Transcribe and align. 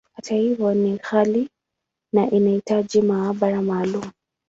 Hata 0.13 0.35
hivyo, 0.35 0.73
ni 0.73 0.97
ghali, 0.97 1.49
na 2.13 2.31
inahitaji 2.31 3.01
maabara 3.01 3.61
maalumu. 3.61 4.11